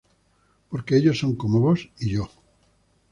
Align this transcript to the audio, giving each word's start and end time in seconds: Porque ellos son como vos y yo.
Porque 0.69 0.95
ellos 0.97 1.19
son 1.19 1.35
como 1.35 1.59
vos 1.59 1.91
y 1.99 2.09
yo. 2.09 2.27